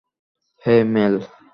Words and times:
হেই, 0.63 0.81
mail. 0.93 1.15